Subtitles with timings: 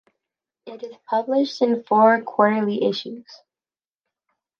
[0.65, 3.43] It is published in four quarterly issues.